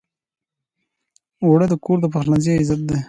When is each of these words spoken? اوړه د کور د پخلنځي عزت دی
اوړه 1.43 1.65
د 1.69 1.73
کور 1.83 1.97
د 2.01 2.05
پخلنځي 2.13 2.51
عزت 2.61 2.81
دی 2.87 2.97